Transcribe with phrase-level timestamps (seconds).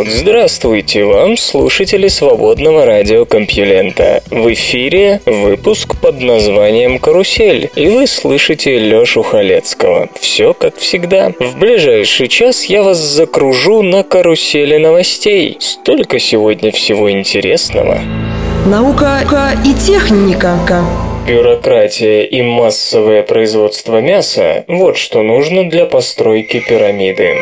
[0.00, 4.22] вот здравствуйте вам, слушатели свободного радиокомпьюлента.
[4.30, 10.08] В эфире выпуск под названием «Карусель», и вы слышите Лёшу Халецкого.
[10.18, 11.34] Все как всегда.
[11.38, 15.58] В ближайший час я вас закружу на карусели новостей.
[15.60, 18.00] Столько сегодня всего интересного.
[18.64, 20.56] Наука и техника.
[21.28, 27.36] Бюрократия и массовое производство мяса– вот что нужно для постройки пирамиды.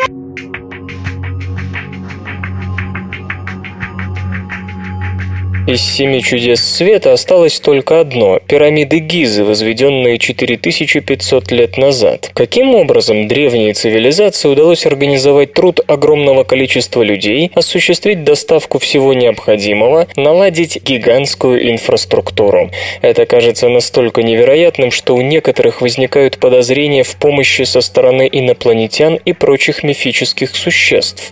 [5.67, 12.31] Из семи чудес света осталось только одно– пирамиды Гизы, возведенные 4500 лет назад.
[12.33, 20.81] Каким образом древней цивилизации удалось организовать труд огромного количества людей, осуществить доставку всего необходимого, наладить
[20.83, 22.71] гигантскую инфраструктуру?
[23.01, 29.33] Это кажется настолько невероятным, что у некоторых возникают подозрения в помощи со стороны инопланетян и
[29.33, 31.31] прочих мифических существ.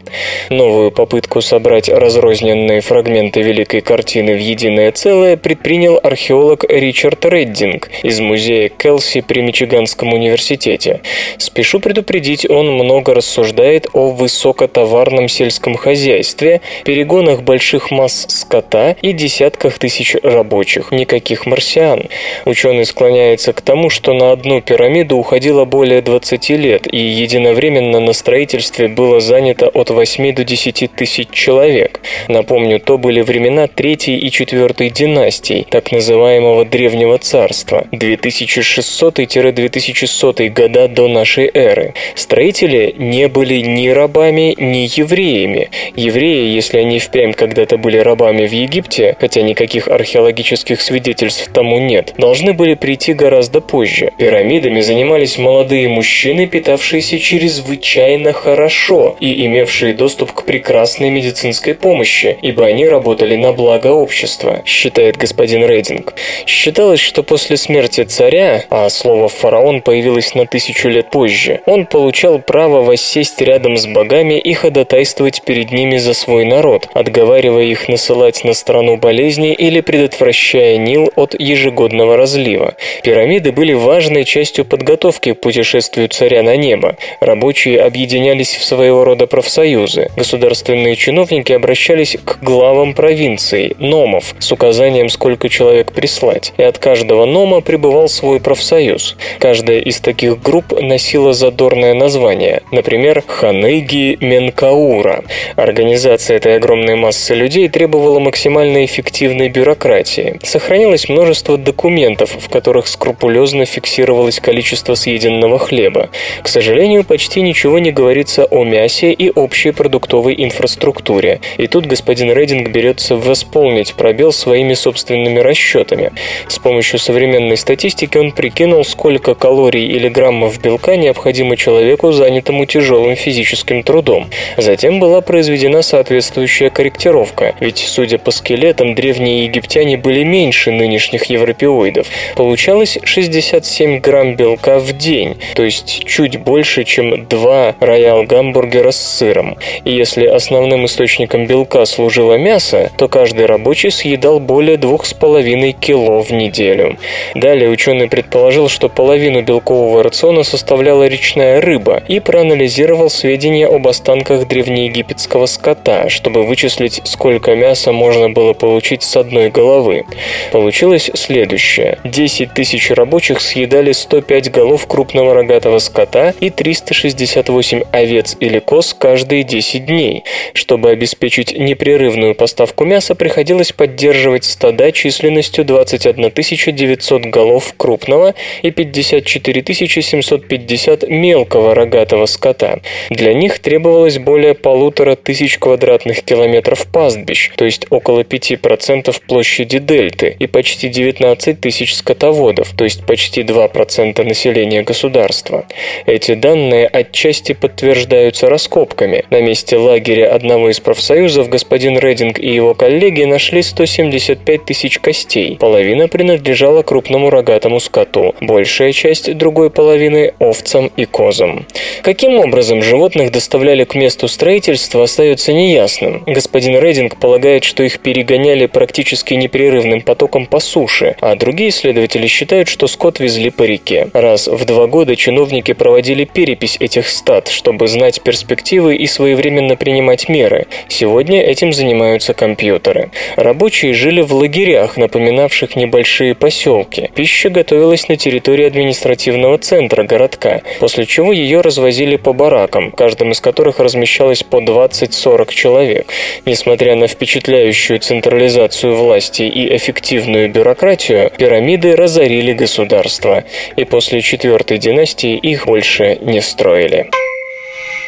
[0.50, 8.20] Новую попытку собрать разрозненные фрагменты великой картины в единое целое предпринял археолог Ричард Реддинг из
[8.20, 11.02] музея Келси при Мичиганском университете.
[11.38, 19.80] Спешу предупредить, он много рассуждает о высокотоварном сельском хозяйстве, перегонах больших масс скота и десятках
[19.80, 22.05] тысяч рабочих, никаких марсиан.
[22.45, 28.14] Ученый склоняется к тому, что на одну пирамиду уходило более 20 лет, и единовременно на
[28.14, 32.00] строительстве было занято от 8 до 10 тысяч человек.
[32.28, 41.08] Напомню, то были времена Третьей и IV династий, так называемого Древнего Царства, 2600-2100 года до
[41.08, 41.94] нашей эры.
[42.16, 45.70] Строители не были ни рабами, ни евреями.
[45.96, 52.14] Евреи, если они впрямь когда-то были рабами в Египте, хотя никаких археологических свидетельств тому нет,
[52.17, 54.12] должны были прийти гораздо позже.
[54.17, 62.66] Пирамидами занимались молодые мужчины, питавшиеся чрезвычайно хорошо и имевшие доступ к прекрасной медицинской помощи, ибо
[62.66, 66.14] они работали на благо общества, считает господин Рейдинг.
[66.46, 72.40] Считалось, что после смерти царя, а слово «фараон» появилось на тысячу лет позже, он получал
[72.40, 78.44] право воссесть рядом с богами и ходатайствовать перед ними за свой народ, отговаривая их насылать
[78.44, 82.76] на страну болезни или предотвращая Нил от ежегодного разлива.
[83.04, 86.98] Пирамиды были важной частью подготовки к путешествию царя на небо.
[87.20, 90.10] Рабочие объединялись в своего рода профсоюзы.
[90.16, 97.25] Государственные чиновники обращались к главам провинций, номов, с указанием, сколько человек прислать, и от каждого
[97.25, 99.15] нома пребывал свой профсоюз.
[99.39, 105.23] Каждая из таких групп носила задорное название, например, Ханыги Менкаура.
[105.55, 110.39] Организация этой огромной массы людей требовала максимально эффективной бюрократии.
[110.43, 116.09] Сохранилось множество документов, в которых скрупулезно фиксировалось количество съеденного хлеба.
[116.42, 121.39] К сожалению, почти ничего не говорится о мясе и общей продуктовой инфраструктуре.
[121.58, 126.11] И тут господин Рейдинг берется восполнить пробел своими собственными расчетами.
[126.48, 133.16] С помощью современной статистики он прикинул, сколько калорий или граммов белка необходимо человеку, занятому тяжелым
[133.16, 134.30] физическим трудом.
[134.57, 142.07] Затем была произведена соответствующая корректировка, ведь, судя по скелетам, древние египтяне были меньше нынешних европеоидов.
[142.36, 149.57] Получалось 67 грамм белка в день, то есть чуть больше, чем два роял-гамбургера с сыром.
[149.83, 156.31] И если основным источником белка служило мясо, то каждый рабочий съедал более 2,5 кило в
[156.31, 156.98] неделю.
[157.36, 164.48] Далее ученый предположил, что половину белкового рациона составляла речная рыба и проанализировал сведения об останках
[164.48, 170.06] древнеегипетского скота, чтобы вычислить, сколько мяса можно было получить с одной головы.
[170.54, 171.98] Получилось следующее.
[172.06, 179.44] 10 тысяч рабочих съедали 105 голов крупного рогатого скота и 368 овец или коз каждые
[179.44, 180.24] 10 дней.
[180.54, 188.71] Чтобы обеспечить непрерывную поставку мяса, приходилось приходилось поддерживать стада численностью 21 900 голов крупного и
[188.71, 192.80] 54 750 мелкого рогатого скота.
[193.09, 200.36] Для них требовалось более полутора тысяч квадратных километров пастбищ, то есть около 5% площади дельты,
[200.39, 205.65] и почти 19 тысяч скотоводов, то есть почти 2% населения государства.
[206.06, 209.24] Эти данные отчасти подтверждаются раскопками.
[209.30, 215.58] На месте лагеря одного из профсоюзов господин Рединг и его коллеги нашли 175 тысяч костей.
[215.60, 221.66] Половина принадлежала крупному рогатому скоту, большая часть другой половины– овцам и козам.
[222.02, 226.24] Каким образом животных доставляли к месту строительства, остается неясным.
[226.26, 232.68] Господин Рединг полагает, что их перегоняли практически непрерывным потоком по суше, а другие исследователи считают,
[232.68, 234.10] что скот везли по реке.
[234.14, 240.30] Раз в два года чиновники проводили перепись этих стад, чтобы знать перспективы и своевременно принимать
[240.30, 240.68] меры.
[240.88, 243.12] Сегодня этим занимаются компьютеры.
[243.38, 247.12] Рабочие жили в лагерях, напоминавших небольшие поселки.
[247.13, 253.39] Пища готовилась на территории административного центра городка, после чего ее развозили по баракам, каждым из
[253.39, 256.07] которых размещалось по 20-40 человек.
[256.48, 263.44] Несмотря на впечатляющую централизацию власти и эффективную бюрократию, пирамиды разорили государство,
[263.75, 267.12] и после четвертой династии их больше не строили.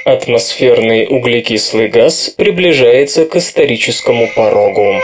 [0.06, 4.96] Атмосферный углекислый газ приближается к историческому порогу.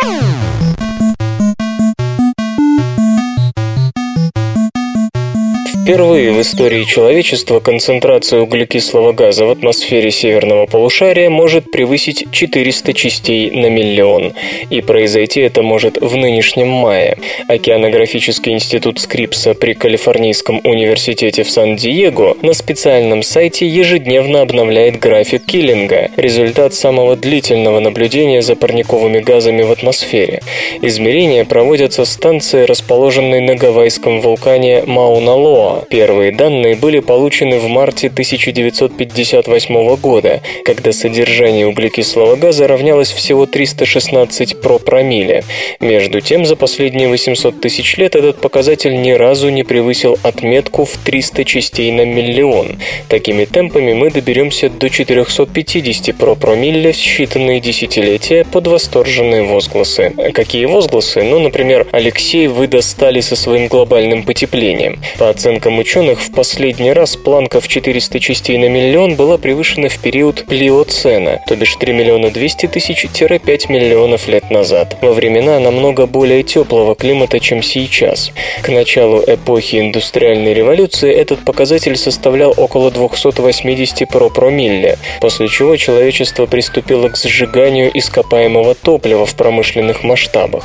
[5.85, 13.51] Впервые в истории человечества концентрация углекислого газа в атмосфере северного полушария может превысить 400 частей
[13.51, 14.33] на миллион.
[14.71, 17.19] И произойти это может в нынешнем мае.
[17.47, 26.09] Океанографический институт Скрипса при Калифорнийском университете в Сан-Диего на специальном сайте ежедневно обновляет график Киллинга,
[26.15, 30.41] результат самого длительного наблюдения за парниковыми газами в атмосфере.
[30.81, 39.95] Измерения проводятся станцией, расположенной на гавайском вулкане Мауна-Лоа, Первые данные были получены в марте 1958
[39.95, 45.43] года, когда содержание углекислого газа равнялось всего 316 пропромилле.
[45.79, 50.97] Между тем, за последние 800 тысяч лет этот показатель ни разу не превысил отметку в
[50.97, 52.77] 300 частей на миллион.
[53.09, 60.13] Такими темпами мы доберемся до 450 пропромилле в считанные десятилетия под восторженные возгласы.
[60.33, 61.23] Какие возгласы?
[61.23, 64.99] Ну, например, Алексей вы достали со своим глобальным потеплением.
[65.17, 69.89] По оценкам оценкам ученых, в последний раз планка в 400 частей на миллион была превышена
[69.89, 76.05] в период плиоцена, то бишь 3 миллиона 200 тысяч-5 миллионов лет назад, во времена намного
[76.05, 78.31] более теплого климата, чем сейчас.
[78.61, 87.09] К началу эпохи индустриальной революции этот показатель составлял около 280 пропромилле, после чего человечество приступило
[87.09, 90.63] к сжиганию ископаемого топлива в промышленных масштабах.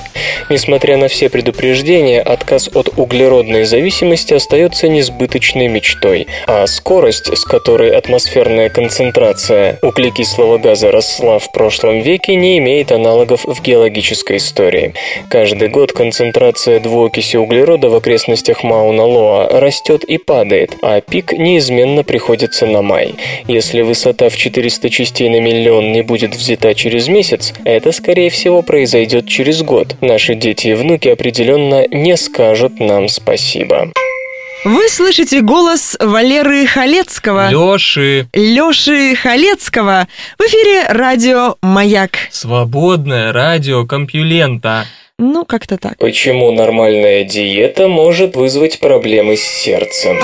[0.51, 7.91] Несмотря на все предупреждения, отказ от углеродной зависимости остается несбыточной мечтой, а скорость, с которой
[7.97, 14.95] атмосферная концентрация углекислого газа росла в прошлом веке, не имеет аналогов в геологической истории.
[15.29, 22.67] Каждый год концентрация двуокиси углерода в окрестностях Мауна-Лоа растет и падает, а пик неизменно приходится
[22.67, 23.15] на май.
[23.47, 28.63] Если высота в 400 частей на миллион не будет взята через месяц, это, скорее всего,
[28.63, 29.97] произойдет через год.
[30.01, 33.91] Наши дети и внуки определенно не скажут нам спасибо.
[34.65, 37.49] Вы слышите голос Валеры Халецкого.
[37.51, 38.29] Лёши.
[38.35, 40.07] Лёши Халецкого.
[40.39, 42.11] В эфире радио «Маяк».
[42.31, 44.85] Свободное радио Компьюлента.
[45.19, 45.97] Ну, как-то так.
[45.97, 50.19] Почему нормальная диета может вызвать проблемы с сердцем?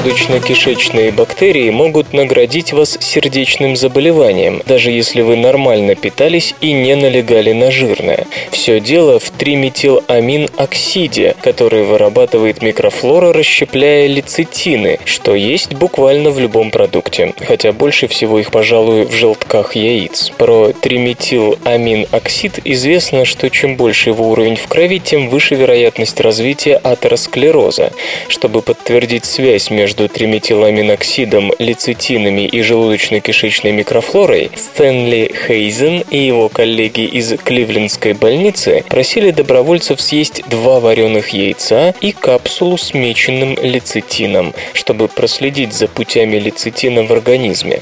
[0.00, 7.52] Желудочно-кишечные бактерии могут наградить вас сердечным заболеванием, даже если вы нормально питались и не налегали
[7.52, 8.26] на жирное.
[8.50, 17.34] Все дело в триметиламин-оксиде, который вырабатывает микрофлора, расщепляя лецитины, что есть буквально в любом продукте,
[17.46, 20.32] хотя больше всего их, пожалуй, в желтках яиц.
[20.38, 27.92] Про триметиламин-оксид известно, что чем больше его уровень в крови, тем выше вероятность развития атеросклероза.
[28.28, 37.00] Чтобы подтвердить связь связь между триметиламиноксидом, лецитинами и желудочно-кишечной микрофлорой, Стэнли Хейзен и его коллеги
[37.00, 45.08] из Кливлендской больницы просили добровольцев съесть два вареных яйца и капсулу с меченным лецитином, чтобы
[45.08, 47.80] проследить за путями лецитина в организме.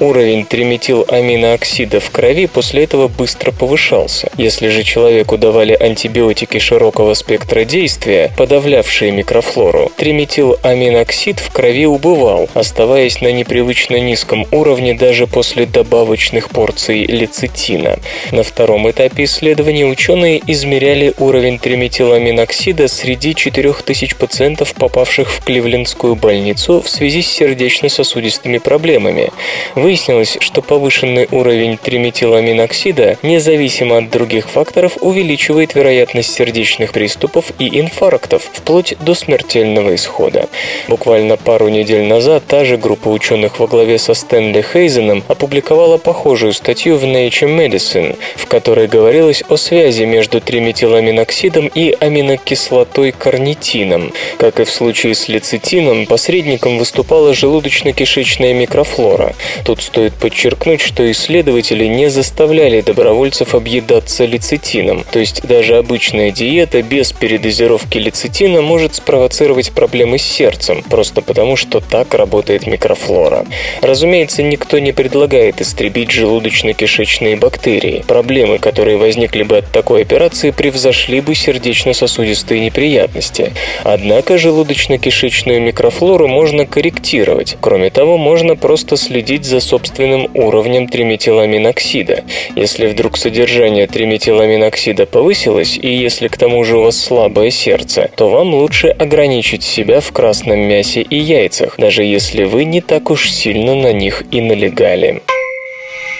[0.00, 4.30] Уровень триметиламинооксида в крови после этого быстро повышался.
[4.38, 12.48] Если же человеку давали антибиотики широкого спектра действия, подавлявшие микрофлору, триметиламиноксид оксид в крови убывал,
[12.54, 17.98] оставаясь на непривычно низком уровне даже после добавочных порций лецитина.
[18.30, 26.80] На втором этапе исследования ученые измеряли уровень триметиламиноксида среди 4000 пациентов, попавших в Кливлендскую больницу
[26.80, 29.30] в связи с сердечно-сосудистыми проблемами.
[29.74, 38.42] Выяснилось, что повышенный уровень триметиламиноксида, независимо от других факторов, увеличивает вероятность сердечных приступов и инфарктов,
[38.52, 40.48] вплоть до смертельного исхода.
[40.88, 46.52] Буквально пару недель назад та же группа ученых во главе со Стэнли Хейзеном опубликовала похожую
[46.52, 54.12] статью в Nature Medicine, в которой говорилось о связи между триметиламиноксидом и аминокислотой карнитином.
[54.38, 59.34] Как и в случае с лецитином, посредником выступала желудочно-кишечная микрофлора.
[59.64, 66.82] Тут стоит подчеркнуть, что исследователи не заставляли добровольцев объедаться лецитином, то есть даже обычная диета
[66.82, 73.46] без передозировки лецитина может спровоцировать проблемы с сердцем, просто потому что так работает микрофлора.
[73.80, 78.04] Разумеется, никто не предлагает истребить желудочно-кишечные бактерии.
[78.06, 83.52] Проблемы, которые возникли бы от такой операции, превзошли бы сердечно-сосудистые неприятности.
[83.84, 87.56] Однако желудочно-кишечную микрофлору можно корректировать.
[87.60, 92.24] Кроме того, можно просто следить за собственным уровнем триметиламиноксида.
[92.56, 98.28] Если вдруг содержание триметиламиноксида повысилось, и если к тому же у вас слабое сердце, то
[98.28, 103.30] вам лучше ограничить себя в красном мясе и яйцах, даже если вы не так уж
[103.30, 105.20] сильно на них и налегали.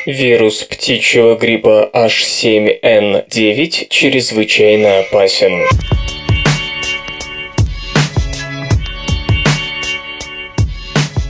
[0.04, 5.62] Вирус птичьего гриппа H7N9 чрезвычайно опасен.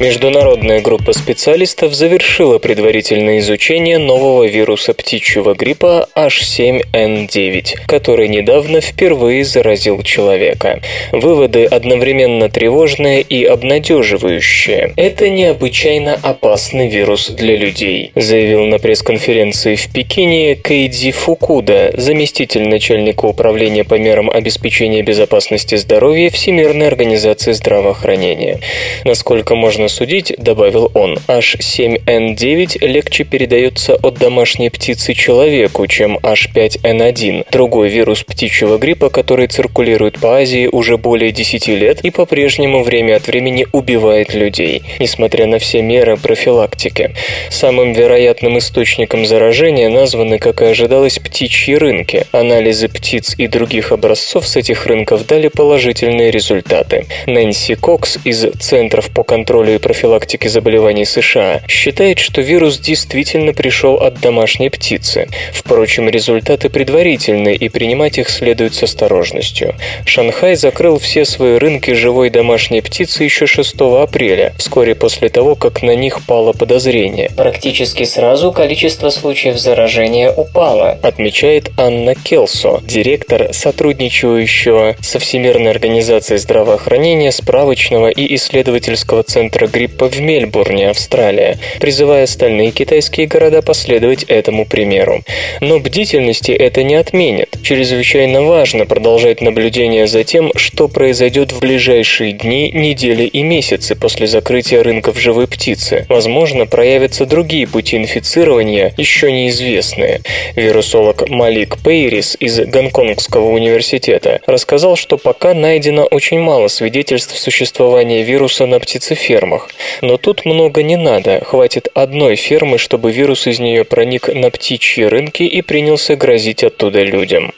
[0.03, 10.03] Международная группа специалистов завершила предварительное изучение нового вируса птичьего гриппа H7N9, который недавно впервые заразил
[10.03, 10.81] человека.
[11.13, 14.93] Выводы одновременно тревожные и обнадеживающие.
[14.97, 23.27] Это необычайно опасный вирус для людей, заявил на пресс-конференции в Пекине Кейдзи Фукуда, заместитель начальника
[23.27, 28.59] управления по мерам обеспечения безопасности здоровья Всемирной организации здравоохранения.
[29.05, 37.89] Насколько можно судить, добавил он, H7N9 легче передается от домашней птицы человеку, чем H5N1, другой
[37.91, 43.27] вирус птичьего гриппа, который циркулирует по Азии уже более 10 лет и по-прежнему время от
[43.27, 47.15] времени убивает людей, несмотря на все меры профилактики.
[47.51, 52.27] Самым вероятным источником заражения названы, как и ожидалось, птичьи рынки.
[52.33, 57.07] Анализы птиц и других образцов с этих рынков дали положительные результаты.
[57.27, 63.97] Нэнси Кокс из Центров по контролю и профилактики заболеваний США считает, что вирус действительно пришел
[63.97, 65.29] от домашней птицы.
[65.53, 69.75] Впрочем, результаты предварительны, и принимать их следует с осторожностью.
[70.07, 75.83] Шанхай закрыл все свои рынки живой домашней птицы еще 6 апреля, вскоре после того, как
[75.83, 77.31] на них пало подозрение.
[77.37, 87.33] Практически сразу количество случаев заражения упало, отмечает Анна Келсо, директор сотрудничающего со Всемирной организацией здравоохранения
[87.33, 95.23] справочного и исследовательского центра гриппа в Мельбурне, Австралия, призывая остальные китайские города последовать этому примеру.
[95.61, 97.57] Но бдительности это не отменит.
[97.63, 104.27] Чрезвычайно важно продолжать наблюдение за тем, что произойдет в ближайшие дни, недели и месяцы после
[104.27, 106.07] закрытия рынков живой птицы.
[106.09, 110.21] Возможно, проявятся другие пути инфицирования, еще неизвестные.
[110.57, 118.67] Вирусолог Малик Пейрис из Гонконгского университета рассказал, что пока найдено очень мало свидетельств существования вируса
[118.67, 119.52] на птицефермах.
[120.01, 125.05] Но тут много не надо, хватит одной фермы, чтобы вирус из нее проник на птичьи
[125.05, 127.53] рынки и принялся грозить оттуда людям.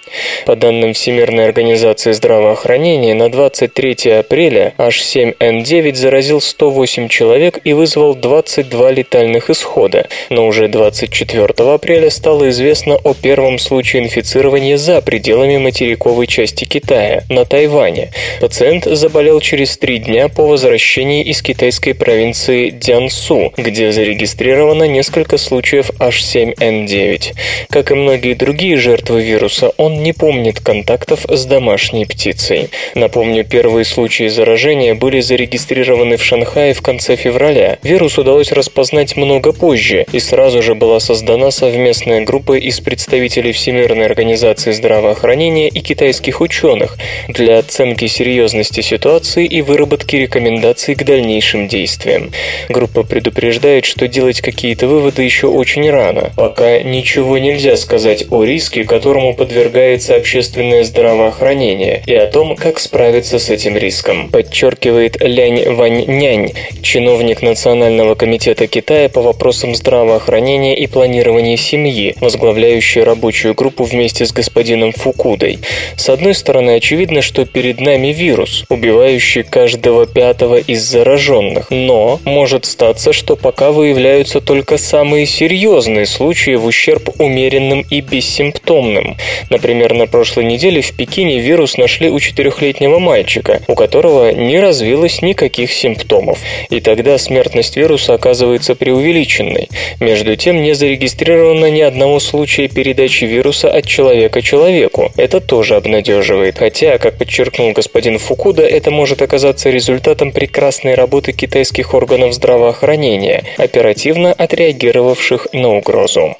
[0.46, 8.90] По данным Всемирной организации здравоапреля, на 23 апреля H7N9 заразил 108 человек и вызвал 22
[8.90, 16.26] летальных исхода, но уже 24 апреля стало известно о первом случае инфицирования за пределами материковой
[16.26, 18.10] части Китая, на Тайване.
[18.40, 25.90] Пациент заболел через три дня по возвращении из китайской провинции Дянсу, где зарегистрировано несколько случаев
[25.98, 27.34] H7N9.
[27.70, 32.70] Как и многие другие жертвы вируса, он не помнит контактов с домашней птицей.
[32.94, 37.78] Напомню, первые случаи заражения были зарегистрированы в Шанхае в конце февраля.
[37.82, 44.06] Вирус удалось распознать много позже, и сразу же была создана совместная группа из представителей Всемирной
[44.06, 46.96] организации здравоохранения и китайских ученых
[47.28, 52.30] для оценки серьезности ситуации и выработки рекомендаций к дальнейшим действиям воздействием.
[52.68, 56.32] Группа предупреждает, что делать какие-то выводы еще очень рано.
[56.36, 63.38] Пока ничего нельзя сказать о риске, которому подвергается общественное здравоохранение, и о том, как справиться
[63.38, 66.52] с этим риском, подчеркивает Лянь Вань Нянь,
[66.82, 74.32] чиновник Национального комитета Китая по вопросам здравоохранения и планирования семьи, возглавляющий рабочую группу вместе с
[74.32, 75.58] господином Фукудой.
[75.96, 82.64] С одной стороны, очевидно, что перед нами вирус, убивающий каждого пятого из зараженных, но может
[82.64, 89.16] статься, что пока выявляются только самые серьезные случаи в ущерб умеренным и бессимптомным.
[89.50, 95.22] Например, на прошлой неделе в Пекине вирус нашли у четырехлетнего мальчика, у которого не развилось
[95.22, 96.38] никаких симптомов.
[96.70, 99.68] И тогда смертность вируса оказывается преувеличенной.
[100.00, 105.12] Между тем, не зарегистрировано ни одного случая передачи вируса от человека человеку.
[105.16, 106.58] Это тоже обнадеживает.
[106.58, 111.53] Хотя, как подчеркнул господин Фукуда, это может оказаться результатом прекрасной работы китайских
[111.94, 116.36] органов здравоохранения, оперативно отреагировавших на угрозу.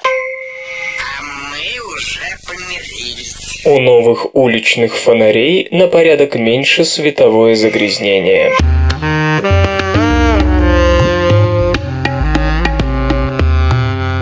[3.63, 8.51] У новых уличных фонарей на порядок меньше световое загрязнение.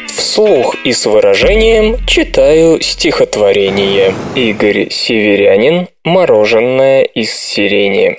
[0.08, 4.12] Вслух и с выражением читаю стихотворение.
[4.34, 8.18] Игорь Северянин «Мороженое из сирени».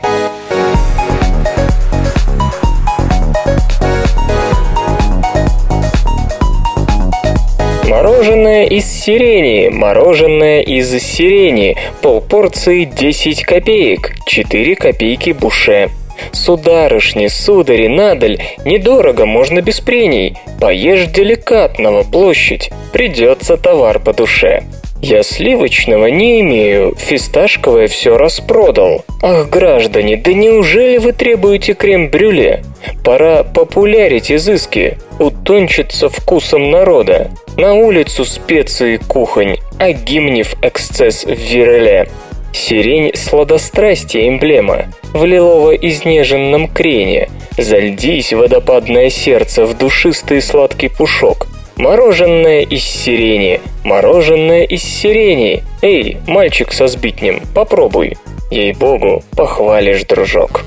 [8.01, 15.91] Мороженое из сирени, мороженое из сирени, полпорции 10 копеек, 4 копейки буше.
[16.31, 20.35] Сударышни, судари, надаль, недорого, можно без прений.
[20.59, 24.63] Поешь деликатного площадь, придется товар по душе.
[25.01, 29.03] Я сливочного не имею, фисташковое все распродал.
[29.23, 32.63] Ах, граждане, да неужели вы требуете крем-брюле?
[33.03, 37.31] Пора популярить изыски, утончиться вкусом народа.
[37.57, 42.07] На улицу специи кухонь, а гимнев эксцесс в виреле.
[42.53, 44.85] Сирень сладострастия эмблема.
[45.13, 47.29] В лилово-изнеженном крене.
[47.57, 51.47] Зальдись, водопадное сердце, в душистый сладкий пушок.
[51.81, 55.63] Мороженое из сирени, мороженое из сирени.
[55.81, 58.17] Эй, мальчик со сбитнем, попробуй.
[58.51, 60.63] Ей-богу, похвалишь, дружок.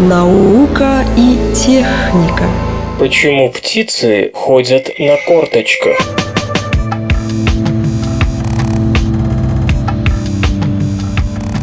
[0.00, 2.48] Наука и техника.
[2.98, 6.21] Почему птицы ходят на корточках?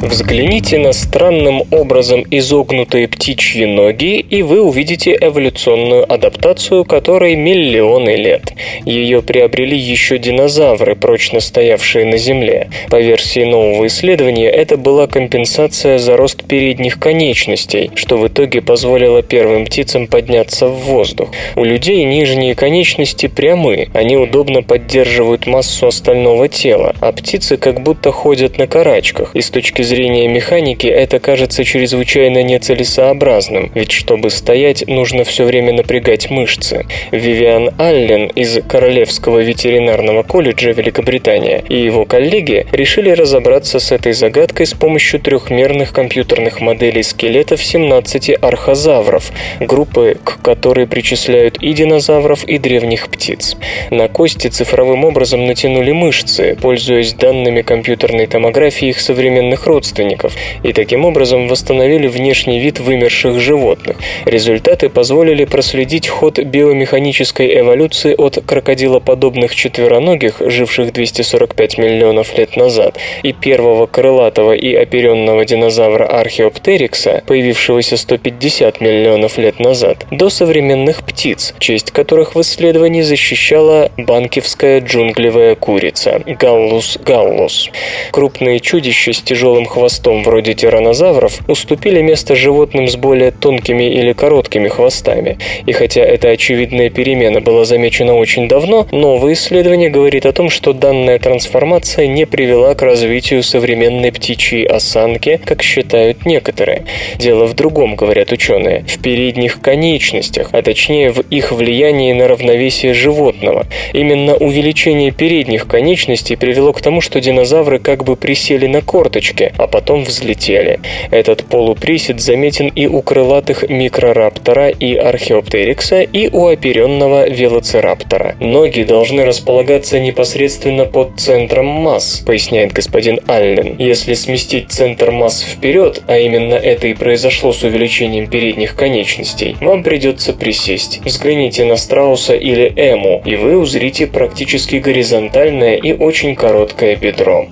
[0.10, 8.54] Взгляните на странным образом изогнутые птичьи ноги, и вы увидите эволюционную адаптацию, которой миллионы лет.
[8.86, 12.72] Ее приобрели еще динозавры, прочно стоявшие на Земле.
[12.90, 19.22] По версии нового исследования, это была компенсация за рост передних конечностей, что в итоге позволило
[19.22, 21.30] первым птицам подняться в воздух.
[21.56, 28.12] У людей нижние конечности прямы, они удобно поддерживают массу остального тела, а птицы как будто
[28.12, 34.88] ходят на карачках, и с точки зрения механики это кажется чрезвычайно нецелесообразным, ведь чтобы стоять,
[34.88, 36.86] нужно все время напрягать мышцы.
[37.12, 44.68] Вивиан Аллен из Королевского ветеринарного колледжа Великобритания и его коллеги решили разобраться с этой загадкой
[44.68, 52.58] с помощью трехмерных компьютерных моделей скелетов 17 архозавров, группы, к которой причисляют и динозавров, и
[52.58, 53.58] древних птиц.
[53.90, 60.74] На кости цифровым образом натянули мышцы, пользуясь данными компьютерной томографии их современных родственников родственников и
[60.74, 63.96] таким образом восстановили внешний вид вымерших животных.
[64.26, 73.32] Результаты позволили проследить ход биомеханической эволюции от крокодилоподобных четвероногих, живших 245 миллионов лет назад, и
[73.32, 81.92] первого крылатого и оперенного динозавра археоптерикса, появившегося 150 миллионов лет назад, до современных птиц, честь
[81.92, 87.70] которых в исследовании защищала банкивская джунглевая курица– галлус галлус.
[88.12, 94.68] Крупные чудища с тяжелым хвостом вроде тиранозавров уступили место животным с более тонкими или короткими
[94.68, 95.38] хвостами.
[95.66, 100.74] И хотя эта очевидная перемена была замечена очень давно, новое исследование говорит о том, что
[100.74, 106.86] данная трансформация не привела к развитию современной птичьей осанки, как считают некоторые.
[107.18, 112.94] Дело в другом, говорят ученые, в передних конечностях, а точнее в их влиянии на равновесие
[112.94, 113.66] животного.
[113.94, 119.68] Именно увеличение передних конечностей привело к тому, что динозавры как бы присели на корточки, а
[119.68, 120.80] потом взлетели.
[121.12, 128.36] Этот полуприсед заметен и у крылатых микрораптора и археоптерикса, и у оперенного велоцираптора.
[128.40, 133.76] Ноги должны располагаться непосредственно под центром масс, поясняет господин Аллен.
[133.78, 139.84] Если сместить центр масс вперед, а именно это и произошло с увеличением передних конечностей, вам
[139.84, 141.02] придется присесть.
[141.04, 147.48] Взгляните на страуса или эму, и вы узрите практически горизонтальное и очень короткое бедро.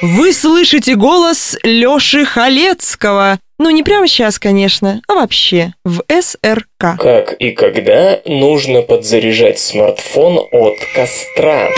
[0.00, 3.38] Вы слышите голос Лёши Халецкого.
[3.58, 6.98] Ну, не прямо сейчас, конечно, а вообще, в СРК.
[6.98, 11.68] Как и когда нужно подзаряжать смартфон от костра.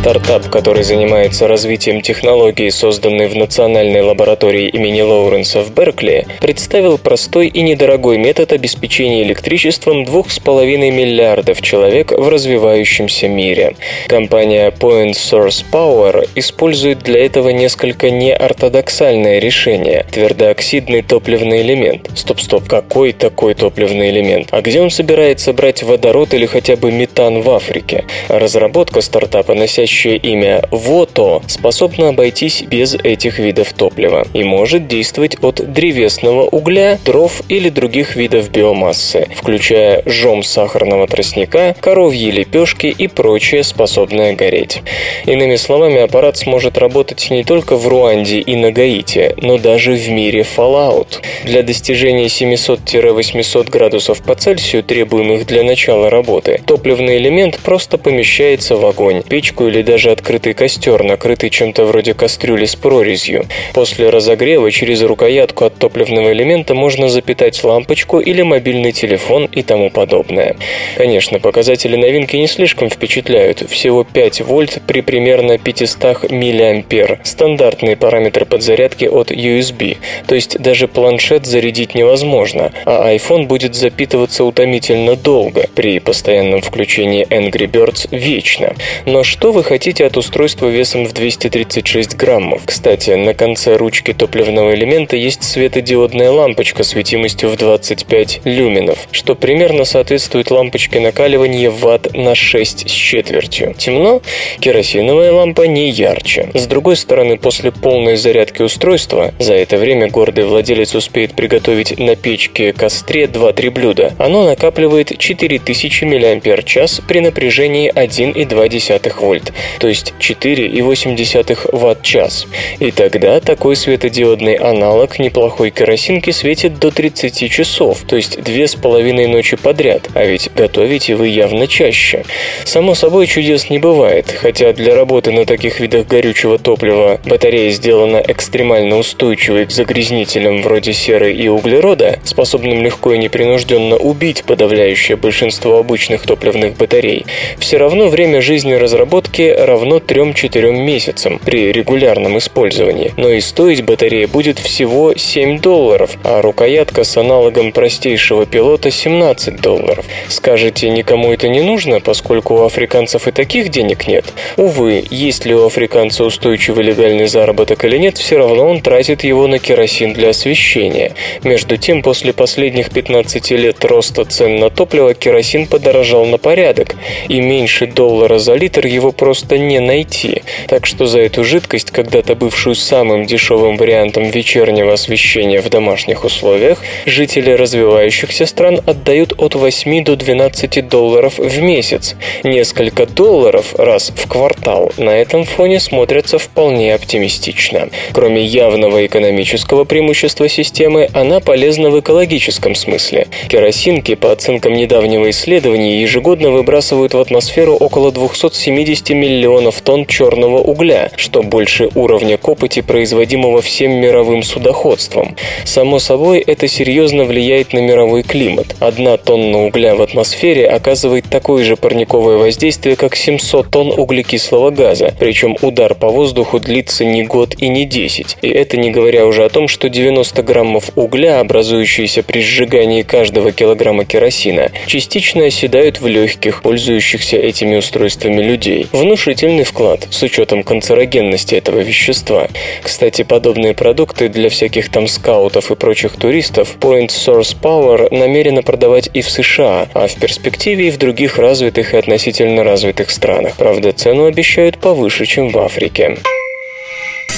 [0.00, 7.48] Стартап, который занимается развитием технологии, созданной в Национальной лаборатории имени Лоуренса в Беркли, представил простой
[7.48, 13.76] и недорогой метод обеспечения электричеством 2,5 миллиардов человек в развивающемся мире.
[14.06, 22.08] Компания Point Source Power использует для этого несколько неортодоксальное решение– твердооксидный топливный элемент.
[22.14, 24.48] Стоп-стоп, какой такой топливный элемент?
[24.50, 28.06] А где он собирается брать водород или хотя бы метан в Африке?
[28.28, 35.36] Разработка стартапа, носящая носящее имя ВОТО, способна обойтись без этих видов топлива и может действовать
[35.42, 43.08] от древесного угля, дров или других видов биомассы, включая жом сахарного тростника, коровьи лепешки и
[43.08, 44.82] прочее, способное гореть.
[45.26, 50.08] Иными словами, аппарат сможет работать не только в Руанде и на Гаити, но даже в
[50.08, 51.20] мире Fallout.
[51.44, 58.86] Для достижения 700-800 градусов по Цельсию, требуемых для начала работы, топливный элемент просто помещается в
[58.86, 63.46] огонь, печку или даже открытый костер, накрытый чем-то вроде кастрюли с прорезью.
[63.74, 69.90] После разогрева через рукоятку от топливного элемента можно запитать лампочку или мобильный телефон и тому
[69.90, 70.56] подобное.
[70.96, 73.68] Конечно, показатели новинки не слишком впечатляют.
[73.70, 77.20] Всего 5 вольт при примерно 500 миллиампер.
[77.24, 79.96] Стандартные параметры подзарядки от USB.
[80.26, 87.26] То есть даже планшет зарядить невозможно, а iPhone будет запитываться утомительно долго, при постоянном включении
[87.26, 88.74] Angry Birds вечно.
[89.06, 92.62] Но что вы хотите от устройства весом в 236 граммов.
[92.64, 99.84] Кстати, на конце ручки топливного элемента есть светодиодная лампочка светимостью в 25 люменов, что примерно
[99.84, 103.76] соответствует лампочке накаливания ватт на 6 с четвертью.
[103.78, 104.22] Темно?
[104.58, 106.50] Керосиновая лампа не ярче.
[106.52, 112.16] С другой стороны, после полной зарядки устройства, за это время гордый владелец успеет приготовить на
[112.16, 114.14] печке костре 2-3 блюда.
[114.18, 122.46] Оно накапливает 4000 мАч при напряжении 1,2 вольт, то есть 4,8 ватт-час.
[122.78, 129.56] И тогда такой светодиодный аналог неплохой керосинки светит до 30 часов, то есть 2,5 ночи
[129.56, 132.24] подряд, а ведь готовите вы явно чаще.
[132.64, 138.22] Само собой чудес не бывает, хотя для работы на таких видах горючего топлива батарея сделана
[138.26, 145.78] экстремально устойчивой к загрязнителям вроде серы и углерода, способным легко и непринужденно убить подавляющее большинство
[145.78, 147.26] обычных топливных батарей,
[147.58, 153.12] все равно время жизни разработки равно 3-4 месяцам при регулярном использовании.
[153.16, 159.60] Но и стоить батарея будет всего 7 долларов, а рукоятка с аналогом простейшего пилота 17
[159.60, 160.04] долларов.
[160.28, 164.24] Скажете, никому это не нужно, поскольку у африканцев и таких денег нет?
[164.56, 169.46] Увы, есть ли у африканца устойчивый легальный заработок или нет, все равно он тратит его
[169.46, 171.12] на керосин для освещения.
[171.42, 176.96] Между тем, после последних 15 лет роста цен на топливо, керосин подорожал на порядок,
[177.28, 180.42] и меньше доллара за литр его просто не найти.
[180.68, 186.82] Так что за эту жидкость, когда-то бывшую самым дешевым вариантом вечернего освещения в домашних условиях,
[187.06, 192.14] жители развивающихся стран отдают от 8 до 12 долларов в месяц.
[192.44, 197.88] Несколько долларов раз в квартал на этом фоне смотрятся вполне оптимистично.
[198.12, 203.28] Кроме явного экономического преимущества системы, она полезна в экологическом смысле.
[203.48, 211.10] Керосинки, по оценкам недавнего исследования, ежегодно выбрасывают в атмосферу около 270 миллионов тонн черного угля,
[211.16, 215.36] что больше уровня копоти, производимого всем мировым судоходством.
[215.64, 218.74] Само собой, это серьезно влияет на мировой климат.
[218.80, 225.14] Одна тонна угля в атмосфере оказывает такое же парниковое воздействие, как 700 тонн углекислого газа,
[225.18, 228.38] причем удар по воздуху длится не год и не 10.
[228.42, 233.52] И это не говоря уже о том, что 90 граммов угля, образующиеся при сжигании каждого
[233.52, 238.86] килограмма керосина, частично оседают в легких, пользующихся этими устройствами людей.
[239.10, 242.46] Внушительный вклад, с учетом канцерогенности этого вещества.
[242.80, 249.10] Кстати, подобные продукты для всяких там скаутов и прочих туристов Point Source Power намерена продавать
[249.12, 253.56] и в США, а в перспективе и в других развитых и относительно развитых странах.
[253.56, 256.16] Правда, цену обещают повыше, чем в Африке.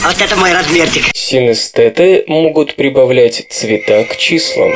[0.02, 1.04] Вот это мой размерчик.
[1.14, 4.74] Синестеты могут прибавлять цвета к числам.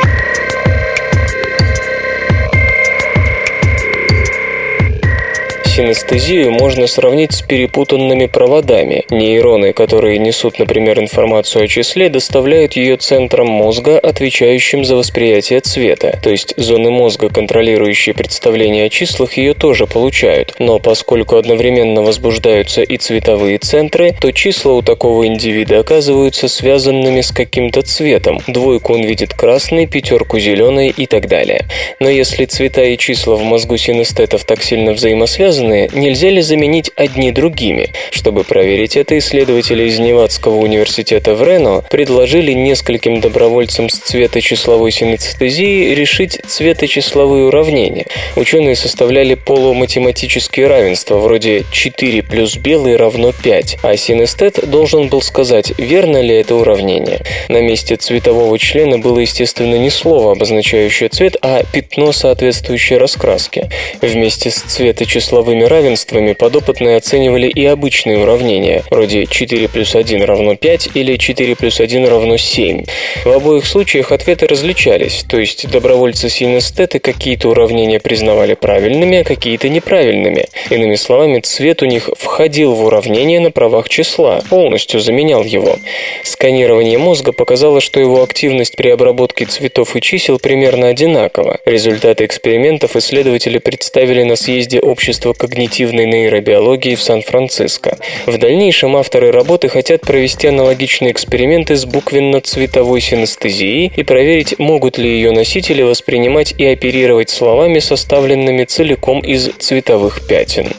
[5.77, 9.05] Синестезию можно сравнить с перепутанными проводами.
[9.11, 16.19] Нейроны, которые несут, например, информацию о числе, доставляют ее центрам мозга, отвечающим за восприятие цвета.
[16.23, 20.55] То есть зоны мозга, контролирующие представление о числах, ее тоже получают.
[20.59, 27.33] Но поскольку одновременно возбуждаются и цветовые центры, то числа у такого индивида оказываются связанными с
[27.33, 28.41] каким-то цветом.
[28.47, 31.67] Двойку он видит красный, пятерку зеленый и так далее.
[32.01, 36.91] Но если цвета и числа в мозгу синестетов так сильно взаимосвязаны, связаны, нельзя ли заменить
[36.97, 37.93] одни другими?
[38.11, 45.95] Чтобы проверить это, исследователи из Невадского университета в Рено предложили нескольким добровольцам с цветочисловой синестезией
[45.95, 48.07] решить цветочисловые уравнения.
[48.37, 55.73] Ученые составляли полуматематические равенства, вроде 4 плюс белый равно 5, а синестет должен был сказать,
[55.79, 57.23] верно ли это уравнение.
[57.49, 63.69] На месте цветового члена было, естественно, не слово, обозначающее цвет, а пятно соответствующей раскраски.
[64.01, 70.57] Вместе с цветочисловыми числовыми равенствами подопытные оценивали и обычные уравнения, вроде 4 плюс 1 равно
[70.57, 72.85] 5 или 4 плюс 1 равно 7.
[73.25, 80.47] В обоих случаях ответы различались, то есть добровольцы-синестеты какие-то уравнения признавали правильными, а какие-то неправильными.
[80.71, 85.77] Иными словами, цвет у них входил в уравнение на правах числа, полностью заменял его.
[86.23, 91.59] Сканирование мозга показало, что его активность при обработке цветов и чисел примерно одинакова.
[91.65, 97.99] Результаты экспериментов исследователи представили на съезде общества когнитивной нейробиологии в Сан-Франциско.
[98.27, 105.09] В дальнейшем авторы работы хотят провести аналогичные эксперименты с буквенно-цветовой синестезией и проверить, могут ли
[105.09, 110.73] ее носители воспринимать и оперировать словами, составленными целиком из цветовых пятен.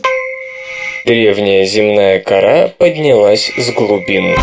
[1.06, 4.36] Древняя земная кора поднялась с глубин.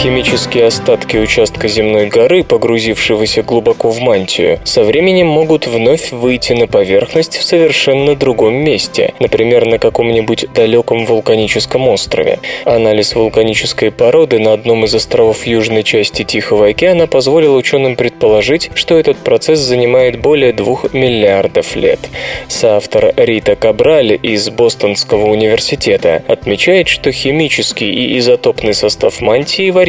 [0.00, 6.68] Химические остатки участка земной горы, погрузившегося глубоко в мантию, со временем могут вновь выйти на
[6.68, 12.38] поверхность в совершенно другом месте, например, на каком-нибудь далеком вулканическом острове.
[12.64, 18.96] Анализ вулканической породы на одном из островов южной части Тихого океана позволил ученым предположить, что
[18.96, 21.98] этот процесс занимает более двух миллиардов лет.
[22.46, 29.87] Соавтор Рита Кабраль из Бостонского университета отмечает, что химический и изотопный состав мантии варьируется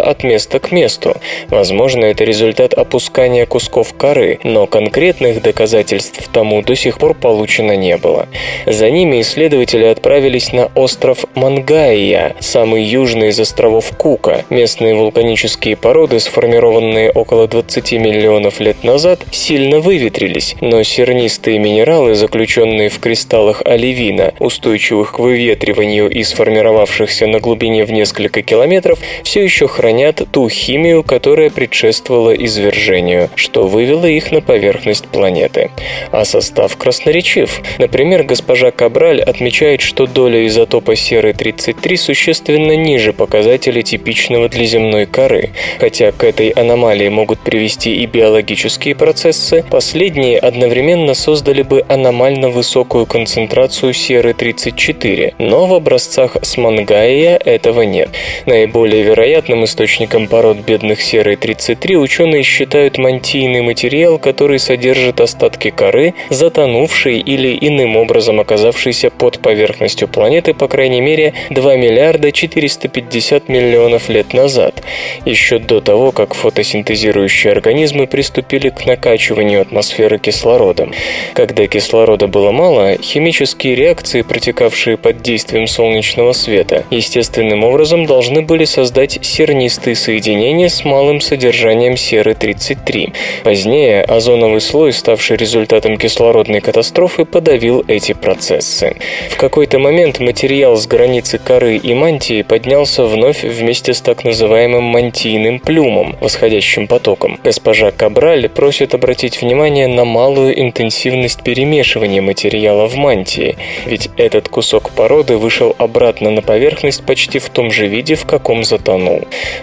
[0.00, 1.16] от места к месту.
[1.48, 7.96] Возможно, это результат опускания кусков коры, но конкретных доказательств тому до сих пор получено не
[7.96, 8.28] было.
[8.66, 14.44] За ними исследователи отправились на остров Мангайя, самый южный из островов Кука.
[14.50, 22.88] Местные вулканические породы, сформированные около 20 миллионов лет назад, сильно выветрились, но сернистые минералы, заключенные
[22.88, 28.98] в кристаллах оливина, устойчивых к выветриванию и сформировавшихся на глубине в несколько километров,
[29.28, 35.70] все еще хранят ту химию, которая предшествовала извержению, что вывело их на поверхность планеты.
[36.10, 37.60] А состав красноречив.
[37.76, 45.50] Например, госпожа Кабраль отмечает, что доля изотопа серы-33 существенно ниже показателей типичного для земной коры.
[45.78, 53.04] Хотя к этой аномалии могут привести и биологические процессы, последние одновременно создали бы аномально высокую
[53.04, 58.08] концентрацию серы-34, но в образцах с Мангайя этого нет.
[58.46, 67.18] Наиболее вероятным источником пород бедных серы-33 ученые считают мантийный материал, который содержит остатки коры, затонувшей
[67.18, 74.34] или иным образом оказавшейся под поверхностью планеты, по крайней мере, 2 миллиарда 450 миллионов лет
[74.34, 74.84] назад,
[75.24, 80.92] еще до того, как фотосинтезирующие организмы приступили к накачиванию атмосферы кислородом.
[81.34, 88.64] Когда кислорода было мало, химические реакции, протекавшие под действием солнечного света, естественным образом должны были
[88.64, 93.14] создать сернистые соединения с малым содержанием серы-33.
[93.44, 98.96] Позднее озоновый слой, ставший результатом кислородной катастрофы, подавил эти процессы.
[99.30, 104.84] В какой-то момент материал с границы коры и мантии поднялся вновь вместе с так называемым
[104.84, 107.38] мантийным плюмом, восходящим потоком.
[107.42, 114.90] Госпожа Кабраль просит обратить внимание на малую интенсивность перемешивания материала в мантии, ведь этот кусок
[114.90, 118.97] породы вышел обратно на поверхность почти в том же виде, в каком затонул.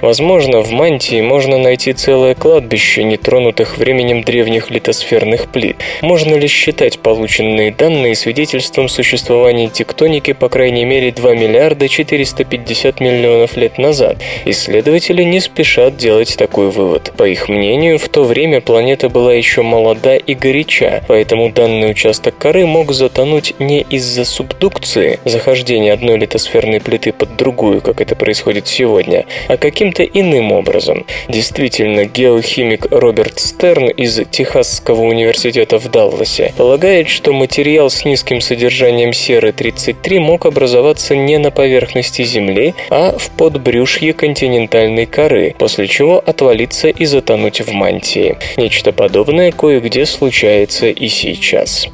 [0.02, 5.78] Возможно, в мантии можно найти целое кладбище нетронутых временем древних литосферных плит.
[6.02, 13.58] Можно ли считать полученные данные свидетельством существования тектоники по крайней мере 2 миллиарда 450 миллионов
[13.58, 14.18] лет назад?
[14.46, 17.14] Исследователи не спешат делать такой вывод.
[17.18, 22.38] По их мнению, в то время планета была еще молода и горяча, поэтому данный участок
[22.38, 28.68] коры мог затонуть не из-за субдукции, захождения одной литосферной плиты под другую, как это происходит
[28.68, 31.06] сегодня, а каким-то иным образом.
[31.28, 39.14] Действительно, геохимик Роберт Стерн из Техасского университета в Далласе полагает, что материал с низким содержанием
[39.14, 46.90] серы-33 мог образоваться не на поверхности Земли, а в подбрюшье континентальной коры, после чего отвалиться
[46.90, 48.38] и затонуть в мантии.
[48.58, 51.88] Нечто подобное кое-где случается и сейчас.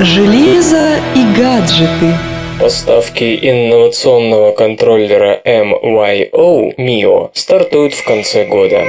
[0.00, 2.35] Железо и гаджеты.
[2.60, 8.84] Поставки инновационного контроллера MYO MIO стартуют в конце года.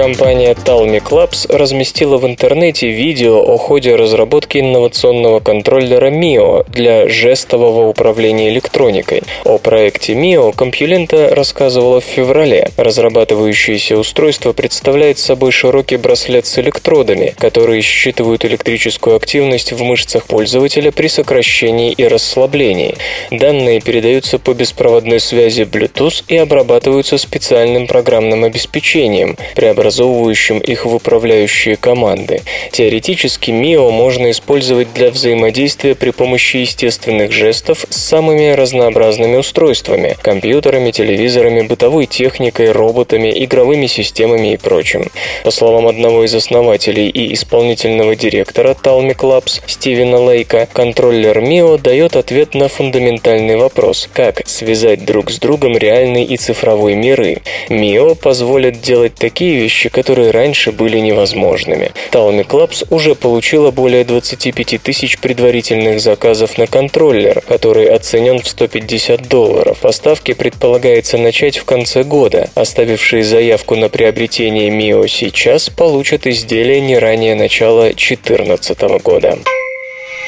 [0.00, 7.86] Компания Talmic Labs разместила в интернете видео о ходе разработки инновационного контроллера MIO для жестового
[7.86, 9.24] управления электроникой.
[9.44, 12.70] О проекте MIO Компьюлента рассказывала в феврале.
[12.78, 20.92] Разрабатывающееся устройство представляет собой широкий браслет с электродами, которые считывают электрическую активность в мышцах пользователя
[20.92, 22.94] при сокращении и расслаблении.
[23.30, 30.94] Данные передаются по беспроводной связи Bluetooth и обрабатываются специальным программным обеспечением, преобразующим преобразовывающим их в
[30.94, 32.42] управляющие команды.
[32.70, 40.90] Теоретически МИО можно использовать для взаимодействия при помощи естественных жестов с самыми разнообразными устройствами– компьютерами,
[40.92, 45.10] телевизорами, бытовой техникой, роботами, игровыми системами и прочим.
[45.44, 52.16] По словам одного из основателей и исполнительного директора Talmic Labs Стивена Лейка, контроллер МИО дает
[52.16, 57.38] ответ на фундаментальный вопрос– как связать друг с другом реальный и цифровой миры.
[57.68, 61.92] МИО позволит делать такие вещи, вещи, которые раньше были невозможными.
[62.12, 69.28] Talmy Clubs уже получила более 25 тысяч предварительных заказов на контроллер, который оценен в 150
[69.28, 69.78] долларов.
[69.80, 72.50] Поставки предполагается начать в конце года.
[72.54, 79.38] Оставившие заявку на приобретение MIO сейчас получат изделие не ранее начала 2014 года.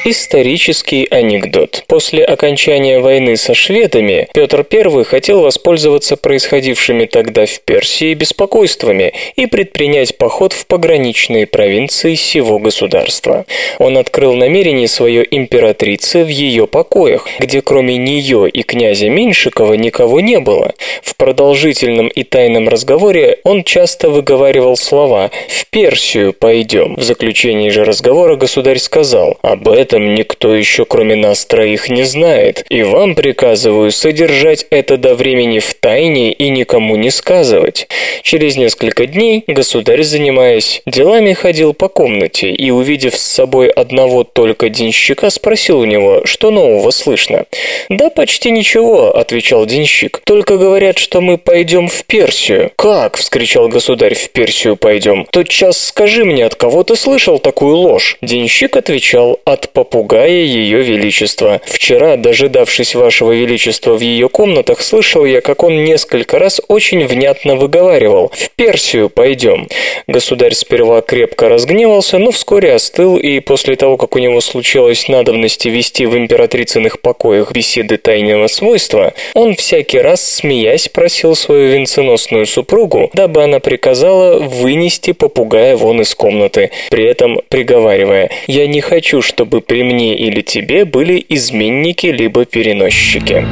[0.05, 1.85] Исторический анекдот.
[1.87, 9.45] После окончания войны со шведами Петр I хотел воспользоваться происходившими тогда в Персии беспокойствами и
[9.45, 13.45] предпринять поход в пограничные провинции сего государства.
[13.79, 20.19] Он открыл намерение свое императрице в ее покоях, где кроме нее и князя Меньшикова никого
[20.19, 20.73] не было.
[21.01, 26.95] В продолжительном и тайном разговоре он часто выговаривал слова «в Персию пойдем».
[26.95, 32.03] В заключении же разговора государь сказал «об этом этом никто еще кроме нас троих не
[32.03, 37.87] знает, и вам приказываю содержать это до времени в тайне и никому не сказывать.
[38.23, 44.69] Через несколько дней государь, занимаясь делами, ходил по комнате и, увидев с собой одного только
[44.69, 47.45] денщика, спросил у него, что нового слышно.
[47.89, 52.71] «Да почти ничего»,— отвечал денщик,— «только говорят, что мы пойдем в Персию».
[52.77, 55.27] «Как?»— вскричал государь, «в Персию пойдем».
[55.31, 61.61] «Тотчас скажи мне, от кого ты слышал такую ложь?» Денщик отвечал, «От попугая Ее Величества.
[61.65, 67.57] Вчера, дожидавшись Вашего Величества в ее комнатах, слышал я, как он несколько раз очень внятно
[67.57, 69.67] выговаривал «В Персию пойдем».
[70.07, 75.67] Государь сперва крепко разгневался, но вскоре остыл, и после того, как у него случилось надобности
[75.67, 83.09] вести в императрицыных покоях беседы тайного свойства, он всякий раз, смеясь, просил свою венценосную супругу,
[83.13, 89.59] дабы она приказала вынести попугая вон из комнаты, при этом приговаривая «Я не хочу, чтобы
[89.73, 93.43] при мне или тебе были изменники либо переносчики.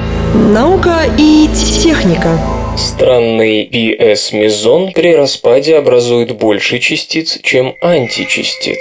[0.53, 1.49] Наука и
[1.81, 2.37] техника.
[2.77, 8.77] Странный PS-мезон при распаде образует больше частиц, чем античастиц.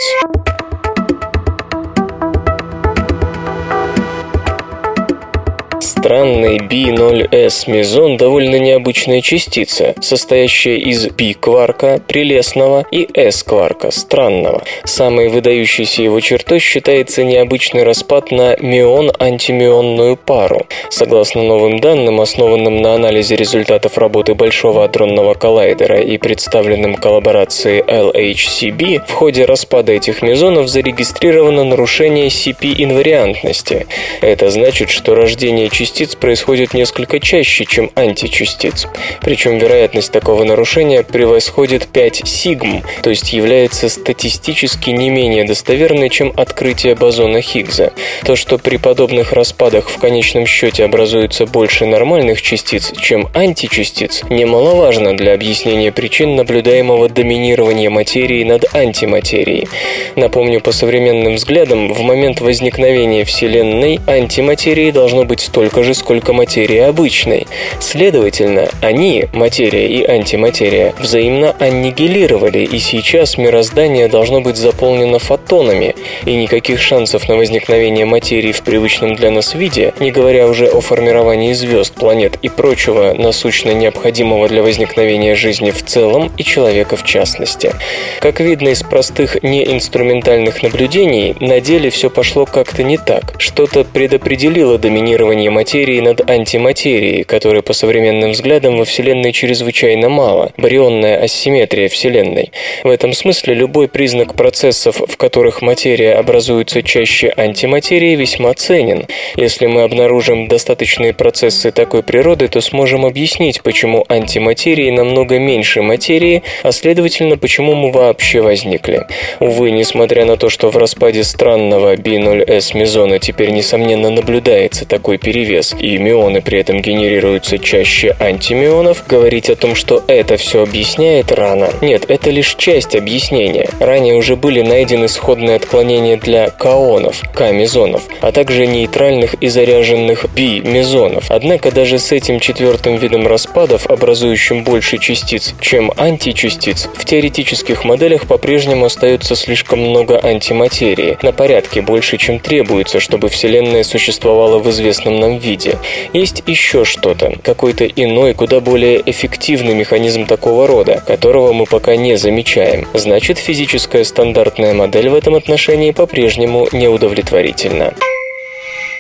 [6.11, 14.65] Странный B0S мезон довольно необычная частица, состоящая из B-кварка, прелестного, и S-кварка, странного.
[14.83, 20.67] Самой выдающейся его чертой считается необычный распад на мион-антимионную пару.
[20.89, 29.07] Согласно новым данным, основанным на анализе результатов работы Большого адронного коллайдера и представленным коллаборацией LHCb,
[29.07, 33.87] в ходе распада этих мезонов зарегистрировано нарушение CP-инвариантности.
[34.21, 38.87] Это значит, что рождение частиц частиц происходит несколько чаще, чем античастиц.
[39.21, 46.33] Причем вероятность такого нарушения превосходит 5 сигм, то есть является статистически не менее достоверной, чем
[46.37, 47.93] открытие бозона Хиггса.
[48.25, 55.15] То, что при подобных распадах в конечном счете образуется больше нормальных частиц, чем античастиц, немаловажно
[55.15, 59.69] для объяснения причин наблюдаемого доминирования материи над антиматерией.
[60.17, 66.33] Напомню, по современным взглядам, в момент возникновения Вселенной антиматерии должно быть столько столько же, сколько
[66.33, 67.47] материи обычной.
[67.81, 76.35] Следовательно, они, материя и антиматерия, взаимно аннигилировали, и сейчас мироздание должно быть заполнено фотонами, и
[76.37, 81.53] никаких шансов на возникновение материи в привычном для нас виде, не говоря уже о формировании
[81.53, 87.73] звезд, планет и прочего насущно необходимого для возникновения жизни в целом и человека в частности.
[88.21, 93.35] Как видно из простых неинструментальных наблюдений, на деле все пошло как-то не так.
[93.39, 100.53] Что-то предопределило доминирование материи материи над антиматерией, которой по современным взглядам во Вселенной чрезвычайно мало,
[100.59, 102.53] барионная асимметрия Вселенной.
[102.85, 109.07] В этом смысле любой признак процессов, в которых материя образуется чаще антиматерии, весьма ценен.
[109.37, 116.43] Если мы обнаружим достаточные процессы такой природы, то сможем объяснить, почему антиматерии намного меньше материи,
[116.63, 119.07] а следовательно, почему мы вообще возникли.
[119.39, 125.70] Увы, несмотря на то, что в распаде странного B0S мезона теперь несомненно наблюдается такой перевес,
[125.71, 131.33] вес, и мионы при этом генерируются чаще антимионов, говорить о том, что это все объясняет
[131.33, 131.71] рано.
[131.81, 133.69] Нет, это лишь часть объяснения.
[133.81, 141.31] Ранее уже были найдены сходные отклонения для каонов, К-мезонов, а также нейтральных и заряженных би-мезонов.
[141.31, 148.27] Однако даже с этим четвертым видом распадов, образующим больше частиц, чем античастиц, в теоретических моделях
[148.27, 155.19] по-прежнему остается слишком много антиматерии, на порядке больше, чем требуется, чтобы Вселенная существовала в известном
[155.21, 155.79] нам виде виде.
[156.13, 162.17] Есть еще что-то, какой-то иной, куда более эффективный механизм такого рода, которого мы пока не
[162.17, 162.87] замечаем.
[162.95, 167.95] Значит, физическая стандартная модель в этом отношении по-прежнему неудовлетворительна.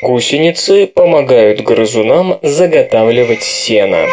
[0.02, 4.06] Гусеницы помогают грызунам заготавливать сено.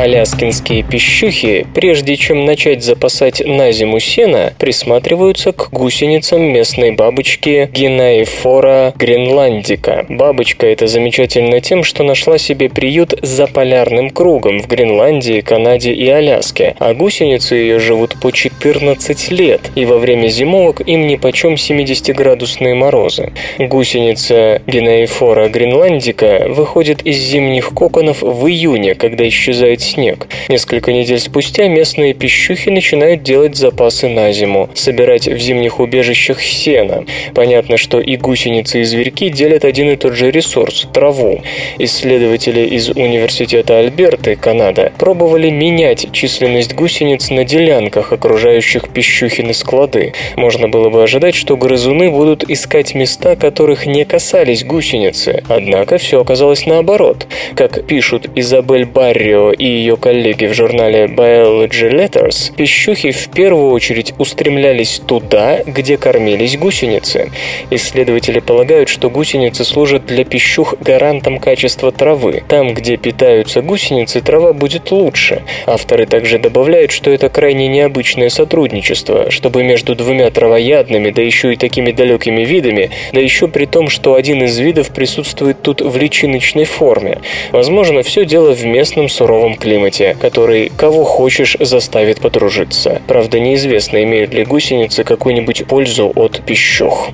[0.00, 8.94] Аляскинские пищухи, прежде чем начать запасать на зиму сена, присматриваются к гусеницам местной бабочки Гинаифора
[8.96, 10.06] гренландика.
[10.08, 16.08] Бабочка эта замечательна тем, что нашла себе приют за полярным кругом в Гренландии, Канаде и
[16.08, 22.74] Аляске, а гусеницы ее живут по 14 лет, и во время зимовок им нипочем 70-градусные
[22.74, 23.32] морозы.
[23.58, 30.26] Гусеница Гинаифора гренландика выходит из зимних коконов в июне, когда исчезает снег.
[30.48, 37.04] Несколько недель спустя местные пищухи начинают делать запасы на зиму, собирать в зимних убежищах сено.
[37.34, 41.42] Понятно, что и гусеницы, и зверьки делят один и тот же ресурс– траву.
[41.78, 50.12] Исследователи из Университета Альберты, Канада, пробовали менять численность гусениц на делянках, окружающих пищухины склады.
[50.36, 55.42] Можно было бы ожидать, что грызуны будут искать места, которых не касались гусеницы.
[55.48, 57.26] Однако все оказалось наоборот.
[57.54, 64.14] Как пишут Изабель Баррио и ее коллеги в журнале Biology Letters, пищухи в первую очередь
[64.18, 67.30] устремлялись туда, где кормились гусеницы.
[67.70, 72.42] Исследователи полагают, что гусеницы служат для пищух гарантом качества травы.
[72.48, 75.42] Там, где питаются гусеницы, трава будет лучше.
[75.66, 81.56] Авторы также добавляют, что это крайне необычное сотрудничество, чтобы между двумя травоядными, да еще и
[81.56, 86.64] такими далекими видами, да еще при том, что один из видов присутствует тут в личиночной
[86.64, 87.20] форме.
[87.52, 93.00] Возможно, все дело в местном суровом климате, который кого хочешь заставит подружиться.
[93.06, 97.10] Правда, неизвестно, имеют ли гусеницы какую-нибудь пользу от пищух.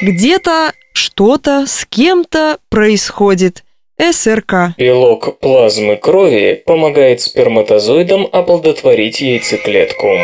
[0.00, 3.62] Где-то что-то с кем-то происходит.
[3.98, 4.74] СРК.
[4.78, 10.18] Белок плазмы крови помогает сперматозоидам оплодотворить яйцеклетку.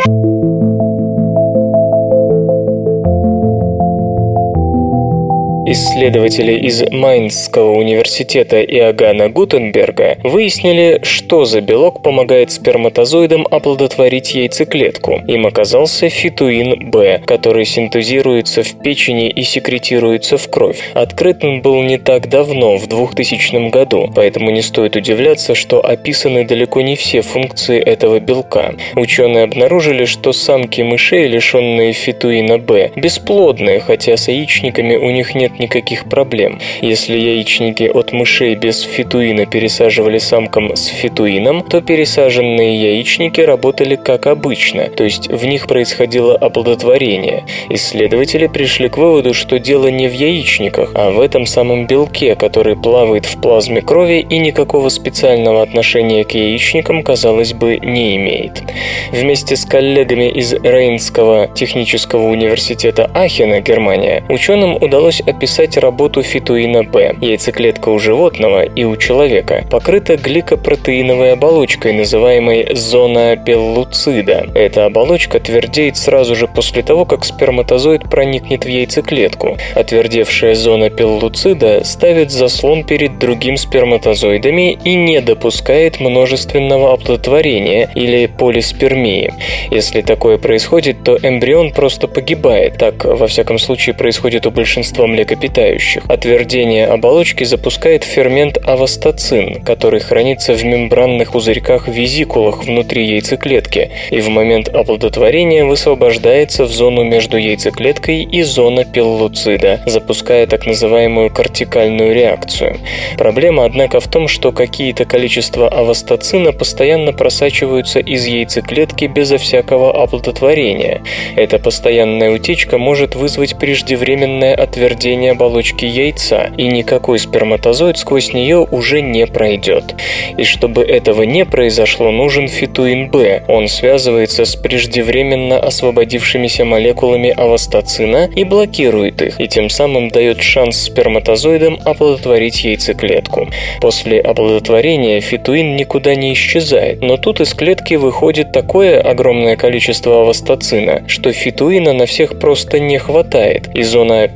[5.71, 15.21] Исследователи из Майнского университета Иоганна Гутенберга выяснили, что за белок помогает сперматозоидам оплодотворить яйцеклетку.
[15.29, 20.79] Им оказался фитуин Б, который синтезируется в печени и секретируется в кровь.
[20.95, 26.47] Открыт он был не так давно, в 2000 году, поэтому не стоит удивляться, что описаны
[26.47, 28.73] далеко не все функции этого белка.
[28.97, 35.58] Ученые обнаружили, что самки мышей, лишенные фитуина Б, бесплодные, хотя с яичниками у них нет
[35.59, 36.61] никаких проблем.
[36.81, 44.27] Если яичники от мышей без фитуина пересаживали самкам с фитуином, то пересаженные яичники работали как
[44.27, 47.45] обычно, то есть в них происходило оплодотворение.
[47.69, 52.77] Исследователи пришли к выводу, что дело не в яичниках, а в этом самом белке, который
[52.77, 58.63] плавает в плазме крови и никакого специального отношения к яичникам, казалось бы, не имеет.
[59.11, 66.85] Вместе с коллегами из Рейнского технического университета Ахена, Германия, ученым удалось описать описать работу фитуина
[66.85, 67.15] Б.
[67.23, 74.47] Яйцеклетка у животного и у человека покрыта гликопротеиновой оболочкой, называемой зона пеллуцида.
[74.55, 79.57] Эта оболочка твердеет сразу же после того, как сперматозоид проникнет в яйцеклетку.
[79.75, 89.33] Отвердевшая зона пеллуцида ставит заслон перед другим сперматозоидами и не допускает множественного оплодотворения или полиспермии.
[89.71, 92.77] Если такое происходит, то эмбрион просто погибает.
[92.77, 96.03] Так, во всяком случае, происходит у большинства млекопитающих млекопитающих.
[96.09, 104.69] Отвердение оболочки запускает фермент авастоцин, который хранится в мембранных пузырьках-визикулах внутри яйцеклетки и в момент
[104.69, 112.79] оплодотворения высвобождается в зону между яйцеклеткой и зона пеллуцида, запуская так называемую кортикальную реакцию.
[113.17, 121.03] Проблема, однако, в том, что какие-то количество авастоцина постоянно просачиваются из яйцеклетки безо всякого оплодотворения.
[121.37, 128.67] Эта постоянная утечка может вызвать преждевременное отвердение поверхности оболочки яйца, и никакой сперматозоид сквозь нее
[128.71, 129.95] уже не пройдет.
[130.37, 133.43] И чтобы этого не произошло, нужен фитуин Б.
[133.49, 140.77] Он связывается с преждевременно освободившимися молекулами авастоцина и блокирует их, и тем самым дает шанс
[140.83, 143.49] сперматозоидам оплодотворить яйцеклетку.
[143.81, 151.03] После оплодотворения фитуин никуда не исчезает, но тут из клетки выходит такое огромное количество авастоцина,
[151.07, 154.29] что фитуина на всех просто не хватает, и зона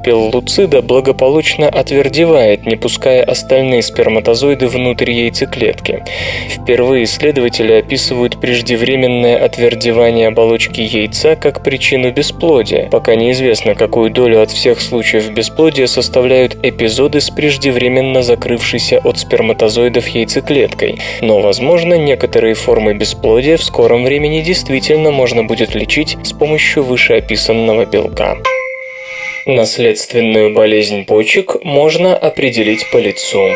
[0.72, 6.02] пеллуцида благополучно отвердевает, не пуская остальные сперматозоиды внутрь яйцеклетки.
[6.48, 12.88] Впервые исследователи описывают преждевременное отвердевание оболочки яйца как причину бесплодия.
[12.90, 20.08] Пока неизвестно, какую долю от всех случаев бесплодия составляют эпизоды с преждевременно закрывшейся от сперматозоидов
[20.08, 20.98] яйцеклеткой.
[21.20, 27.84] Но, возможно, некоторые формы бесплодия в скором времени действительно можно будет лечить с помощью вышеописанного
[27.84, 28.36] белка.
[29.46, 33.48] Наследственную болезнь почек можно определить по лицу.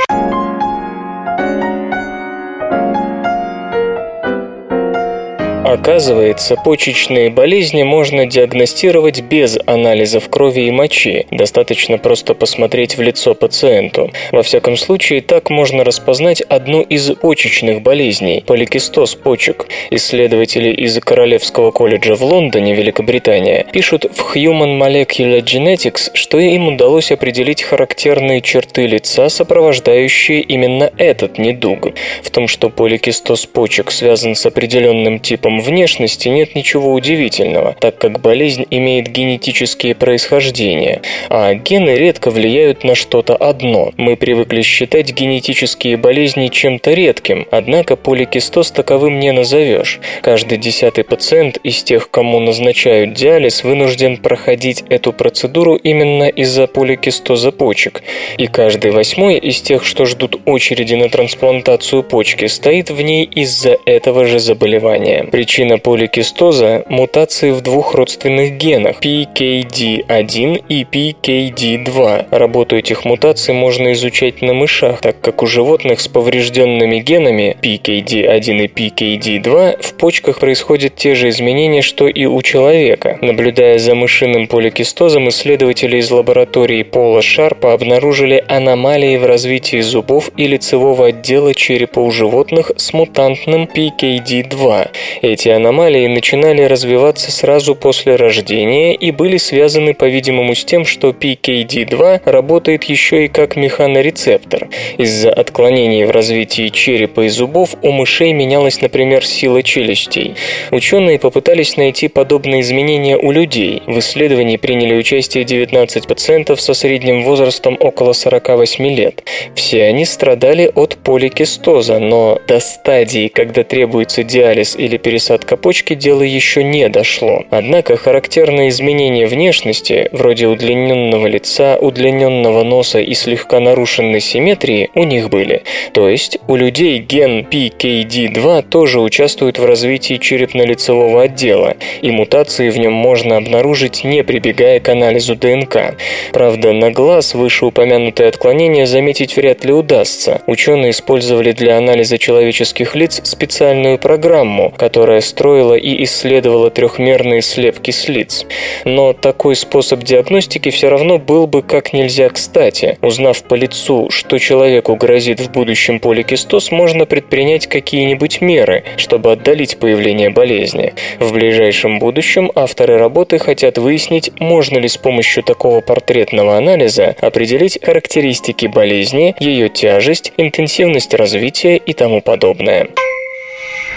[5.77, 11.27] Оказывается, почечные болезни можно диагностировать без анализов крови и мочи.
[11.31, 14.11] Достаточно просто посмотреть в лицо пациенту.
[14.33, 19.67] Во всяком случае, так можно распознать одну из почечных болезней– поликистоз почек.
[19.91, 27.13] Исследователи из Королевского колледжа в Лондоне, Великобритания, пишут в Human Molecular Genetics, что им удалось
[27.13, 31.89] определить характерные черты лица, сопровождающие именно этот недуг.
[32.23, 38.21] В том, что поликистоз почек связан с определенным типом внешности, нет ничего удивительного, так как
[38.21, 43.93] болезнь имеет генетические происхождения, а гены редко влияют на что-то одно.
[43.97, 50.01] Мы привыкли считать генетические болезни чем-то редким, однако поликистоз таковым не назовешь.
[50.23, 57.53] Каждый десятый пациент из тех, кому назначают диализ, вынужден проходить эту процедуру именно из-за поликистоза
[57.53, 58.03] почек,
[58.39, 63.77] и каждый восьмой из тех, что ждут очереди на трансплантацию почки, стоит в ней из-за
[63.85, 65.29] этого же заболевания.
[65.47, 72.27] Причина поликистоза– мутации в двух родственных генах PKD1 и PKD2.
[72.33, 78.65] Работу этих мутаций можно изучать на мышах, так как у животных с поврежденными генами PKD1
[78.65, 83.17] и PKD2 в почках происходят те же изменения, что и у человека.
[83.23, 90.49] Наблюдая за мышиным поликистозом, исследователи из лаборатории Пола Шарпа обнаружили аномалии в развитии зубов и
[90.49, 94.89] лицевого отдела черепа у животных с мутантным PKD2.
[95.37, 102.23] Эти аномалии начинали развиваться сразу после рождения и были связаны, по-видимому, с тем, что PKD2
[102.25, 104.71] работает еще и как механорецептор.
[104.97, 110.37] Из-за отклонений в развитии черепа и зубов у мышей менялась, например, сила челюстей.
[110.71, 113.83] Ученые попытались найти подобные изменения у людей.
[113.87, 119.23] В исследовании приняли участие 19 пациентов со средним возрастом около 48 лет.
[119.55, 125.26] Все они страдали от поликистоза, но до стадии, когда требуется диализ или пересадка
[125.57, 127.45] почки, дело еще не дошло.
[127.51, 135.29] Однако характерные изменения внешности, вроде удлиненного лица, удлиненного носа и слегка нарушенной симметрии, у них
[135.31, 135.63] были.
[135.93, 142.79] То есть у людей ген PKD2 тоже участвует в развитии черепно-лицевого отдела, и мутации в
[142.79, 145.97] нем можно обнаружить, не прибегая к анализу ДНК.
[146.33, 150.43] Правда, на глаз вышеупомянутое отклонение заметить вряд ли удастся.
[150.47, 158.09] Ученые использовали для анализа человеческих лиц специальную программу, которая строила и исследовала трехмерные слепки с
[158.09, 158.47] лиц.
[158.85, 162.99] Но такой способ диагностики все равно был бы как нельзя кстати.
[163.03, 169.79] Узнав по лицу, что человеку грозит в будущем поликистоз, можно предпринять какие-нибудь меры, чтобы отдалить
[169.79, 170.95] появление болезни.
[171.19, 177.79] В ближайшем будущем авторы работы хотят выяснить, можно ли с помощью такого портретного анализа определить
[177.83, 182.89] характеристики болезни, ее тяжесть, интенсивность развития и тому подобное.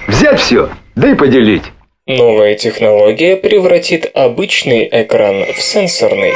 [0.07, 1.63] Взять все, да и поделить.
[2.05, 6.33] Новая технология превратит обычный экран в сенсорный.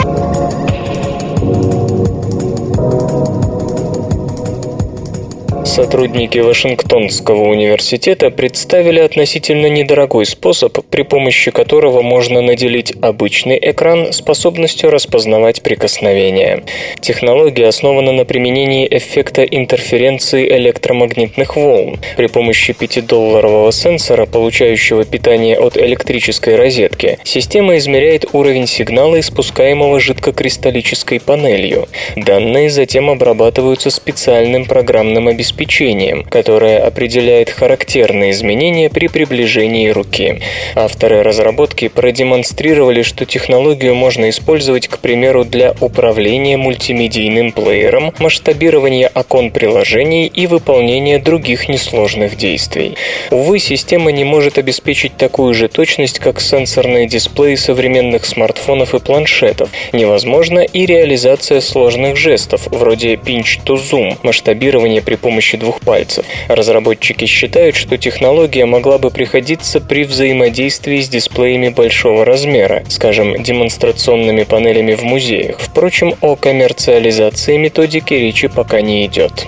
[5.73, 14.91] Сотрудники Вашингтонского университета представили относительно недорогой способ, при помощи которого можно наделить обычный экран способностью
[14.91, 16.63] распознавать прикосновения.
[17.01, 21.97] Технология основана на применении эффекта интерференции электромагнитных волн.
[22.17, 31.19] При помощи 5-долларового сенсора, получающего питание от электрической розетки, система измеряет уровень сигнала, испускаемого жидкокристаллической
[31.19, 31.87] панелью.
[32.15, 40.41] Данные затем обрабатываются специальным программным обеспечением обеспечением, которое определяет характерные изменения при приближении руки.
[40.75, 49.51] Авторы разработки продемонстрировали, что технологию можно использовать, к примеру, для управления мультимедийным плеером, масштабирования окон
[49.51, 52.95] приложений и выполнения других несложных действий.
[53.31, 59.69] Увы, система не может обеспечить такую же точность, как сенсорные дисплеи современных смартфонов и планшетов.
[59.93, 66.25] Невозможна и реализация сложных жестов, вроде pinch to zoom, масштабирование при помощи помощи двух пальцев.
[66.47, 74.43] Разработчики считают, что технология могла бы приходиться при взаимодействии с дисплеями большого размера, скажем, демонстрационными
[74.43, 75.57] панелями в музеях.
[75.59, 79.47] Впрочем, о коммерциализации методики речи пока не идет.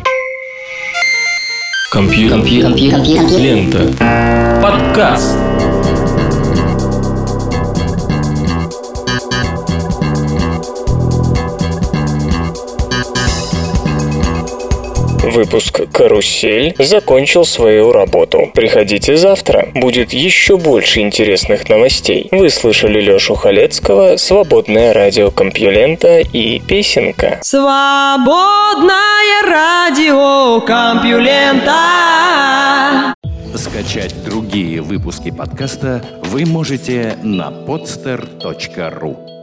[1.91, 2.75] Компьютер.
[3.37, 4.61] Лента.
[4.61, 5.44] Подкаст.
[15.35, 18.49] Выпуск «Карусель» закончил свою работу.
[18.53, 22.29] Приходите завтра, будет еще больше интересных новостей.
[22.31, 27.39] Вы слышали Лешу Халецкого, «Свободное радио Компьюлента» и «Песенка».
[27.41, 28.95] Свободное
[29.45, 31.73] радио Компьюлента.
[33.55, 39.34] Скачать другие выпуски подкаста вы можете на podster.ru